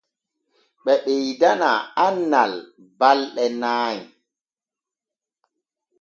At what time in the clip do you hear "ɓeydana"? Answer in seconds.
1.05-1.69